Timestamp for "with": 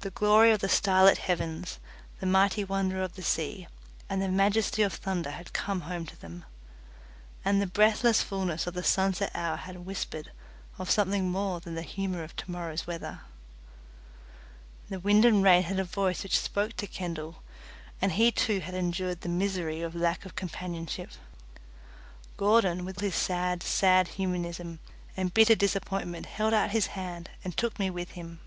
22.84-23.00, 27.90-28.10